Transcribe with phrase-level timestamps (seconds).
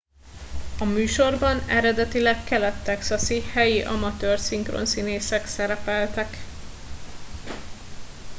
[0.79, 6.37] a műsorban eredetileg kelet texasi helyi amatőr szinkronszínészek szerepeltek